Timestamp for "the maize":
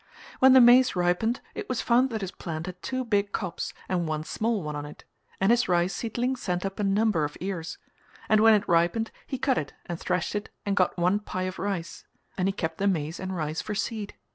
0.53-0.95, 12.79-13.19